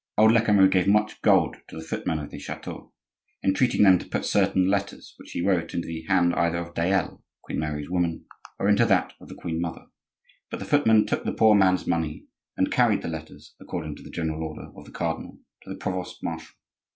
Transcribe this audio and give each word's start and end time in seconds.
Old 0.17 0.31
Lecamus 0.31 0.71
gave 0.71 0.87
much 0.87 1.21
gold 1.21 1.57
to 1.67 1.75
the 1.77 1.83
footmen 1.83 2.17
of 2.17 2.31
the 2.31 2.39
chateau, 2.39 2.91
entreating 3.43 3.83
them 3.83 3.99
to 3.99 4.07
put 4.09 4.25
certain 4.25 4.67
letters 4.67 5.13
which 5.17 5.33
he 5.33 5.43
wrote 5.45 5.75
into 5.75 5.85
the 5.87 6.01
hand 6.09 6.33
either 6.33 6.57
of 6.57 6.73
Dayelle, 6.73 7.21
Queen 7.43 7.59
Mary's 7.59 7.87
woman, 7.87 8.25
or 8.57 8.67
into 8.67 8.83
that 8.87 9.13
of 9.21 9.27
the 9.29 9.35
queen 9.35 9.61
mother; 9.61 9.85
but 10.49 10.57
the 10.59 10.65
footmen 10.65 11.05
took 11.05 11.23
the 11.23 11.31
poor 11.31 11.53
man's 11.53 11.85
money 11.85 12.25
and 12.57 12.71
carried 12.71 13.03
the 13.03 13.07
letters, 13.07 13.53
according 13.59 13.95
to 13.95 14.01
the 14.01 14.09
general 14.09 14.41
order 14.43 14.71
of 14.75 14.85
the 14.85 14.91
cardinal, 14.91 15.37
to 15.61 15.69
the 15.69 15.75
provost 15.75 16.23
marshal. 16.23 16.55